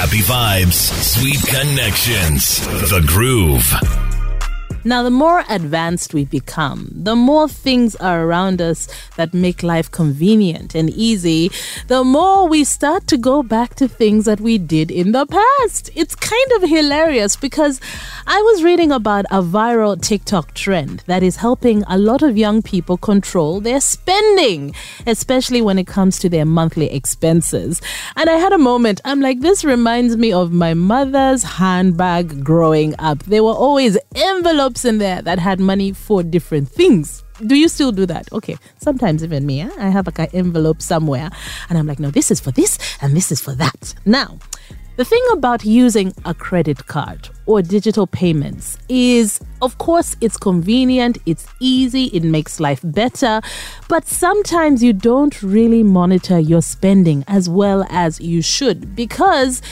Happy 0.00 0.22
vibes, 0.22 0.90
sweet 1.02 1.42
connections. 1.46 2.66
The 2.88 3.04
Groove. 3.06 3.99
Now, 4.82 5.02
the 5.02 5.10
more 5.10 5.44
advanced 5.50 6.14
we 6.14 6.24
become, 6.24 6.88
the 6.94 7.14
more 7.14 7.48
things 7.48 7.96
are 7.96 8.24
around 8.24 8.62
us 8.62 8.88
that 9.16 9.34
make 9.34 9.62
life 9.62 9.90
convenient 9.90 10.74
and 10.74 10.88
easy, 10.88 11.50
the 11.88 12.02
more 12.02 12.48
we 12.48 12.64
start 12.64 13.06
to 13.08 13.18
go 13.18 13.42
back 13.42 13.74
to 13.74 13.86
things 13.86 14.24
that 14.24 14.40
we 14.40 14.56
did 14.56 14.90
in 14.90 15.12
the 15.12 15.26
past. 15.26 15.90
It's 15.94 16.14
kind 16.14 16.52
of 16.56 16.70
hilarious 16.70 17.36
because 17.36 17.78
I 18.26 18.40
was 18.40 18.62
reading 18.62 18.90
about 18.90 19.26
a 19.30 19.42
viral 19.42 20.00
TikTok 20.00 20.54
trend 20.54 21.02
that 21.06 21.22
is 21.22 21.36
helping 21.36 21.82
a 21.82 21.98
lot 21.98 22.22
of 22.22 22.38
young 22.38 22.62
people 22.62 22.96
control 22.96 23.60
their 23.60 23.80
spending, 23.82 24.74
especially 25.06 25.60
when 25.60 25.78
it 25.78 25.86
comes 25.86 26.18
to 26.20 26.30
their 26.30 26.46
monthly 26.46 26.90
expenses. 26.90 27.82
And 28.16 28.30
I 28.30 28.34
had 28.34 28.52
a 28.52 28.58
moment, 28.58 29.02
I'm 29.04 29.20
like, 29.20 29.40
this 29.40 29.62
reminds 29.62 30.16
me 30.16 30.32
of 30.32 30.52
my 30.52 30.72
mother's 30.72 31.42
handbag 31.42 32.42
growing 32.42 32.94
up. 32.98 33.24
There 33.24 33.44
were 33.44 33.52
always 33.52 33.98
envelopes 34.14 34.69
in 34.84 34.98
there 34.98 35.22
that 35.22 35.38
had 35.38 35.60
money 35.60 35.92
for 35.92 36.22
different 36.22 36.68
things. 36.68 37.24
Do 37.46 37.54
you 37.54 37.68
still 37.68 37.92
do 37.92 38.06
that? 38.06 38.30
Okay. 38.32 38.56
Sometimes 38.78 39.24
even 39.24 39.46
me, 39.46 39.62
eh? 39.62 39.70
I 39.78 39.88
have 39.88 40.06
like 40.06 40.18
an 40.18 40.28
envelope 40.32 40.82
somewhere 40.82 41.30
and 41.68 41.78
I'm 41.78 41.86
like, 41.86 41.98
no, 41.98 42.10
this 42.10 42.30
is 42.30 42.40
for 42.40 42.50
this 42.50 42.78
and 43.00 43.16
this 43.16 43.32
is 43.32 43.40
for 43.40 43.54
that. 43.54 43.94
Now, 44.04 44.38
the 44.96 45.04
thing 45.04 45.24
about 45.32 45.64
using 45.64 46.12
a 46.26 46.34
credit 46.34 46.86
card 46.86 47.30
or 47.46 47.62
digital 47.62 48.06
payments 48.06 48.76
is, 48.90 49.40
of 49.62 49.78
course, 49.78 50.14
it's 50.20 50.36
convenient, 50.36 51.16
it's 51.24 51.46
easy, 51.58 52.06
it 52.06 52.22
makes 52.22 52.60
life 52.60 52.80
better, 52.84 53.40
but 53.88 54.06
sometimes 54.06 54.82
you 54.82 54.92
don't 54.92 55.42
really 55.42 55.82
monitor 55.82 56.38
your 56.38 56.60
spending 56.60 57.24
as 57.28 57.48
well 57.48 57.86
as 57.88 58.20
you 58.20 58.42
should 58.42 58.94
because 58.94 59.62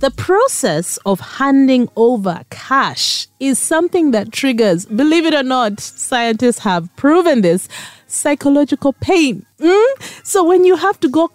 the 0.00 0.10
process 0.10 0.96
of 1.04 1.18
handing 1.20 1.88
over 1.96 2.42
cash 2.50 3.26
is 3.40 3.58
something 3.58 4.12
that 4.12 4.32
triggers, 4.32 4.86
believe 4.86 5.26
it 5.26 5.34
or 5.34 5.42
not, 5.42 5.80
scientists 5.80 6.60
have 6.60 6.94
proven 6.96 7.40
this, 7.40 7.68
psychological 8.06 8.92
pain. 8.92 9.44
Mm? 9.58 10.24
So 10.24 10.44
when 10.44 10.64
you 10.64 10.76
have 10.76 11.00
to 11.00 11.08
go 11.08 11.30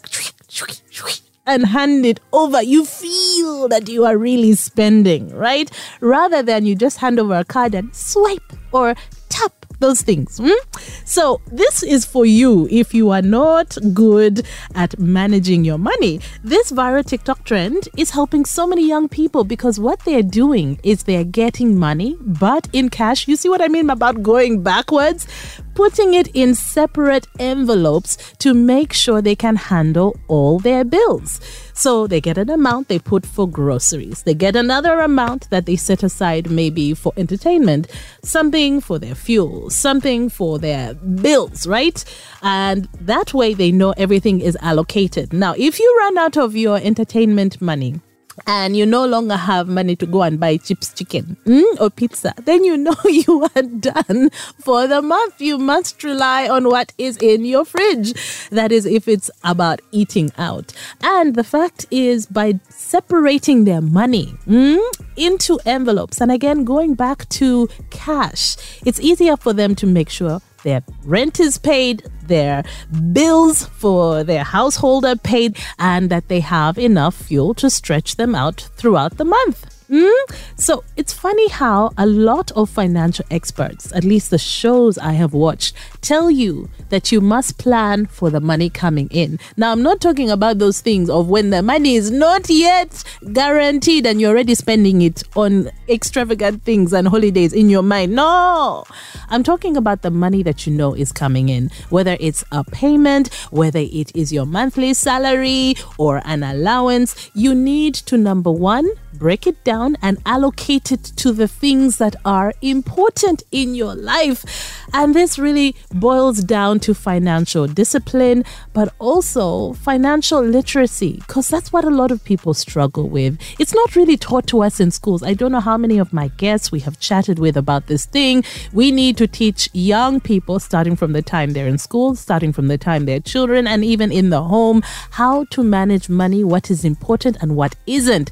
and 1.46 1.66
hand 1.66 2.06
it 2.06 2.20
over, 2.32 2.64
you 2.64 2.86
feel 2.86 3.68
that 3.68 3.90
you 3.90 4.06
are 4.06 4.18
really 4.18 4.54
spending, 4.54 5.36
right? 5.36 5.70
Rather 6.00 6.42
than 6.42 6.66
you 6.66 6.76
just 6.76 6.98
hand 7.00 7.20
over 7.20 7.36
a 7.36 7.44
card 7.44 7.76
and 7.76 7.94
swipe 7.94 8.54
or 8.72 8.96
tap 9.30 9.62
those 9.84 10.02
things. 10.02 10.38
Hmm? 10.38 10.64
So, 11.03 11.42
this 11.52 11.84
is 11.84 12.06
for 12.06 12.26
you 12.26 12.70
if 12.72 12.94
you 12.94 13.09
are 13.09 13.22
not 13.22 13.78
good 13.94 14.45
at 14.75 14.98
managing 14.98 15.66
your 15.66 15.78
money. 15.78 16.22
This 16.42 16.72
viral 16.72 17.06
TikTok 17.06 17.44
trend 17.44 17.90
is 17.98 18.12
helping 18.12 18.45
so 18.45 18.66
many 18.66 18.88
young 18.88 19.09
people 19.09 19.44
because 19.44 19.81
what 19.81 20.00
they're 20.06 20.30
doing 20.44 20.80
is 20.84 21.03
they're 21.03 21.25
getting 21.25 21.78
money, 21.78 22.16
but 22.22 22.70
in 22.72 22.90
cash. 22.90 23.28
You 23.28 23.36
see 23.36 23.50
what 23.50 23.62
I 23.62 23.67
mean 23.67 23.90
about 23.90 24.23
going 24.23 24.64
backwards? 24.64 25.28
Putting 25.76 26.14
it 26.14 26.28
in 26.36 26.54
separate 26.54 27.28
envelopes 27.40 28.18
to 28.40 28.54
make 28.54 28.94
sure 28.94 29.22
they 29.22 29.36
can 29.36 29.56
handle 29.56 30.16
all 30.28 30.60
their 30.60 30.84
bills. 30.84 31.40
So 31.74 32.06
they 32.06 32.22
get 32.22 32.38
an 32.38 32.50
amount 32.52 32.88
they 32.88 33.00
put 33.00 33.26
for 33.26 33.50
groceries. 33.50 34.24
They 34.24 34.36
get 34.36 34.56
another 34.56 35.00
amount 35.00 35.50
that 35.50 35.66
they 35.66 35.76
set 35.76 36.04
aside 36.04 36.52
maybe 36.52 36.94
for 36.94 37.12
entertainment, 37.18 37.88
something 38.24 38.82
for 38.82 39.00
their 39.00 39.16
fuel, 39.16 39.70
something 39.72 40.30
for 40.30 40.60
their 40.60 40.94
bills, 40.94 41.66
right? 41.66 42.04
And 42.44 42.88
that 43.02 43.34
way 43.34 43.56
they 43.56 43.72
know 43.72 43.94
everything 43.98 44.42
is 44.42 44.58
allocated. 44.62 45.34
Now, 45.34 45.56
if 45.58 45.80
you 45.80 45.96
run 46.00 46.18
out 46.20 46.38
of 46.38 46.56
your 46.56 46.78
entertainment 46.78 47.62
money, 47.62 48.00
and 48.48 48.76
you 48.76 48.86
no 48.86 49.06
longer 49.06 49.36
have 49.36 49.67
money 49.67 49.95
to 49.95 50.06
go 50.06 50.23
and 50.23 50.39
buy 50.39 50.58
chips 50.58 50.92
chicken 50.94 51.38
mm, 51.45 51.80
or 51.80 51.89
pizza, 51.89 52.34
then 52.44 52.64
you 52.64 52.78
know 52.78 52.95
you 53.06 53.48
are 53.56 53.62
done 53.62 54.30
for 54.59 54.88
the 54.88 55.02
month. 55.02 55.40
You 55.40 55.58
must 55.58 56.03
rely 56.03 56.47
on 56.47 56.66
what 56.69 56.94
is 56.97 57.18
in 57.18 57.46
your 57.46 57.66
fridge. 57.66 58.13
That 58.50 58.72
is, 58.72 58.85
if 58.85 59.08
it's 59.08 59.30
about 59.44 59.81
eating 59.91 60.31
out. 60.38 60.74
And 61.02 61.35
the 61.35 61.44
fact 61.44 61.85
is, 61.91 62.25
by 62.25 62.59
separating 62.69 63.66
their 63.66 63.81
money 63.81 64.34
mm, 64.47 64.79
into 65.16 65.59
envelopes, 65.66 66.22
and 66.22 66.31
again, 66.31 66.63
going 66.63 66.96
back 66.96 67.28
to 67.29 67.69
cash, 67.90 68.56
it's 68.85 69.00
easier 69.00 69.38
for 69.38 69.53
them 69.53 69.75
to 69.75 69.88
make 69.88 70.09
sure 70.09 70.41
their 70.63 70.84
rent 71.03 71.40
is 71.40 71.57
paid, 71.57 72.03
their 72.24 72.63
bills 73.12 73.66
for 73.66 74.24
their 74.24 74.44
household 74.44 75.06
are 75.06 75.16
paid, 75.16 75.57
and 75.79 76.09
that 76.09 76.28
they 76.28 76.40
have 76.40 76.78
enough 76.78 77.16
fuel 77.16 77.53
to 77.56 77.69
stretch 77.69 78.16
them 78.16 78.34
out 78.35 78.69
throughout 78.78 79.18
the 79.18 79.25
month. 79.25 79.73
Mm? 79.90 80.12
So 80.56 80.84
it's 80.97 81.13
funny 81.13 81.47
how 81.50 81.91
a 82.00 82.07
lot 82.07 82.52
of 82.53 82.69
financial 82.69 83.25
experts, 83.29 83.91
at 83.94 84.03
least 84.03 84.31
the 84.31 84.40
shows 84.40 84.97
I 84.97 85.12
have 85.13 85.34
watched, 85.34 85.75
tell 86.02 86.31
you 86.31 86.69
that 86.90 87.12
you 87.12 87.22
must 87.22 87.59
plan 87.59 88.07
for 88.07 88.31
the 88.31 88.40
money 88.40 88.72
coming 88.72 89.07
in. 89.12 89.40
Now, 89.56 89.72
I'm 89.72 89.84
not 89.84 90.02
talking 90.02 90.31
about 90.31 90.57
those 90.57 90.81
things 90.81 91.12
of 91.12 91.29
when 91.29 91.52
the 91.52 91.62
money 91.62 91.96
is 91.96 92.09
not 92.09 92.50
yet 92.50 93.03
guaranteed 93.34 94.07
and 94.07 94.19
you're 94.19 94.31
already 94.31 94.56
spending 94.56 95.03
it 95.03 95.22
on 95.35 95.69
extravagant 95.88 96.63
things 96.63 96.91
and 96.91 97.07
holidays 97.07 97.53
in 97.53 97.69
your 97.69 97.84
mind. 97.84 98.16
No, 98.16 98.85
I'm 99.34 99.42
talking 99.42 99.76
about 99.76 100.04
the 100.04 100.12
money 100.12 100.44
that 100.44 100.68
you 100.68 100.74
know 100.74 100.94
is 100.94 101.12
coming 101.12 101.50
in, 101.50 101.72
whether 101.90 102.16
it's 102.20 102.44
a 102.52 102.64
payment, 102.64 103.34
whether 103.50 103.80
it 103.80 104.16
is 104.16 104.32
your 104.32 104.46
monthly 104.46 104.94
salary 104.94 105.74
or 105.98 106.22
an 106.24 106.44
allowance. 106.44 107.32
You 107.34 107.56
need 107.56 107.96
to, 107.96 108.16
number 108.16 108.52
one, 108.52 108.88
break 109.16 109.48
it 109.48 109.64
down 109.64 109.96
and 110.04 110.20
allocate 110.28 110.92
it 110.92 111.04
to 111.16 111.32
the 111.32 111.48
things 111.48 111.98
that 111.98 112.16
are 112.24 112.54
important 112.62 113.42
in 113.52 113.74
your 113.74 113.96
life. 113.96 114.86
And 114.94 115.16
this 115.16 115.40
really 115.40 115.76
boils 115.92 116.44
down 116.44 116.80
to 116.82 116.94
financial 116.94 117.66
discipline, 117.66 118.46
but 118.74 118.94
also 119.00 119.74
financial 119.74 120.42
literacy, 120.42 121.14
because 121.14 121.48
that's 121.48 121.74
what 121.74 121.86
a 121.86 121.90
lot 121.90 122.12
of 122.12 122.24
people 122.24 122.54
struggle 122.54 123.10
with. 123.10 123.40
It's 123.58 123.74
not 123.74 123.96
really 123.96 124.18
taught 124.18 124.46
to 124.48 124.62
us 124.62 124.80
in 124.80 124.92
schools. 124.92 125.24
I 125.24 125.34
don't 125.34 125.52
know 125.52 125.60
how 125.60 125.78
many 125.78 125.98
of 125.98 126.14
my 126.14 126.28
guests 126.38 126.72
we 126.72 126.82
have 126.82 127.00
chatted 127.00 127.40
with 127.40 127.58
about 127.58 127.88
this 127.88 128.06
thing. 128.06 128.44
We 128.72 128.92
need 128.92 129.18
to 129.18 129.22
teach 129.28 129.69
young 129.73 130.19
people, 130.19 130.59
starting 130.59 130.95
from 130.95 131.13
the 131.13 131.22
time 131.22 131.53
they're 131.53 131.67
in 131.67 131.78
school, 131.78 132.16
starting 132.16 132.53
from 132.53 132.67
the 132.67 132.78
time 132.78 133.06
they're 133.06 133.19
children, 133.19 133.67
and 133.67 133.84
even 133.84 134.11
in 134.11 134.29
the 134.29 134.44
home, 134.44 134.81
how 135.11 135.45
to 135.45 135.63
manage 135.63 136.09
money, 136.09 136.44
what 136.44 136.69
is 136.69 136.84
important 136.84 137.38
and 137.41 137.56
what 137.56 137.75
isn't 137.88 138.31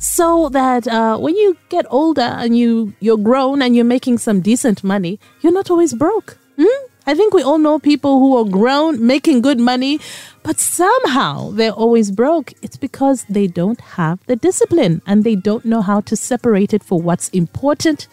so 0.00 0.48
that 0.48 0.88
uh, 0.88 1.18
when 1.18 1.36
you 1.36 1.58
get 1.68 1.84
older 1.90 2.22
and 2.22 2.56
you 2.56 2.94
you're 3.00 3.18
grown 3.18 3.60
and 3.60 3.76
you're 3.76 3.84
making 3.84 4.16
some 4.16 4.40
decent 4.40 4.82
money, 4.82 5.20
you're 5.42 5.52
not 5.52 5.70
always 5.70 5.92
broke. 5.92 6.38
Hmm? 6.56 6.86
I 7.06 7.14
think 7.14 7.34
we 7.34 7.42
all 7.42 7.58
know 7.58 7.78
people 7.78 8.18
who 8.18 8.36
are 8.36 8.44
grown, 8.44 9.06
making 9.06 9.42
good 9.42 9.58
money, 9.58 10.00
but 10.42 10.58
somehow 10.58 11.50
they're 11.50 11.72
always 11.72 12.10
broke. 12.10 12.52
It's 12.62 12.76
because 12.76 13.24
they 13.24 13.46
don't 13.46 13.80
have 13.80 14.24
the 14.26 14.36
discipline 14.36 15.02
and 15.06 15.24
they 15.24 15.34
don't 15.34 15.64
know 15.64 15.82
how 15.82 16.00
to 16.02 16.16
separate 16.16 16.72
it 16.72 16.82
for 16.82 17.00
what's 17.00 17.28
important 17.30 18.06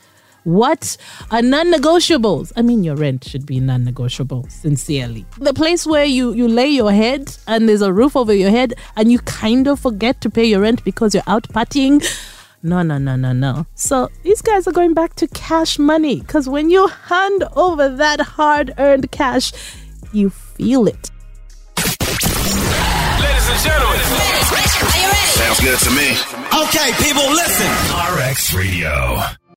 what 0.48 0.96
are 1.30 1.42
non-negotiables? 1.42 2.54
I 2.56 2.62
mean, 2.62 2.82
your 2.82 2.96
rent 2.96 3.26
should 3.26 3.46
be 3.46 3.60
non-negotiable. 3.60 4.48
Sincerely, 4.48 5.26
the 5.40 5.54
place 5.54 5.86
where 5.86 6.06
you 6.06 6.32
you 6.34 6.48
lay 6.48 6.70
your 6.70 6.94
head 6.94 7.38
and 7.48 7.68
there's 7.68 7.82
a 7.82 7.92
roof 7.92 8.16
over 8.16 8.34
your 8.34 8.50
head, 8.50 8.74
and 8.96 9.12
you 9.12 9.20
kind 9.20 9.68
of 9.68 9.78
forget 9.78 10.22
to 10.22 10.30
pay 10.30 10.46
your 10.46 10.62
rent 10.62 10.86
because 10.86 11.14
you're 11.14 11.28
out 11.28 11.50
partying. 11.50 12.02
No, 12.64 12.82
no, 12.82 12.98
no, 12.98 13.18
no, 13.18 13.34
no. 13.34 13.66
So 13.76 14.10
these 14.24 14.42
guys 14.42 14.68
are 14.68 14.72
going 14.72 14.94
back 14.94 15.16
to 15.16 15.28
cash 15.28 15.78
money 15.78 16.22
because 16.22 16.48
when 16.48 16.70
you 16.70 16.88
hand 16.88 17.44
over 17.56 17.90
that 17.90 18.22
hard-earned 18.22 19.12
cash, 19.12 19.52
you 20.14 20.30
feel 20.30 20.88
it. 20.88 21.12
Ladies 21.76 23.50
and 23.52 23.60
gentlemen, 23.68 24.00
are 24.00 24.98
you 24.98 25.08
ready? 25.12 25.28
Sounds 25.28 25.60
good 25.60 25.80
to 25.80 25.92
me. 25.92 26.16
Okay, 26.64 26.94
people, 27.04 27.28
listen. 27.36 27.68
RX 28.16 28.54
Radio. 28.54 29.38